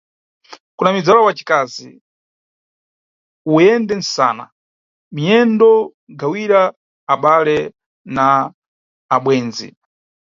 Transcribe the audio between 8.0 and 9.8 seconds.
na abwendzi.